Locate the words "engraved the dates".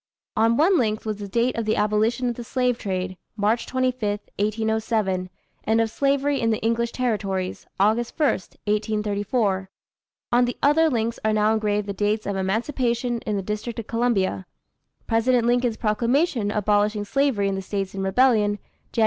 11.53-12.25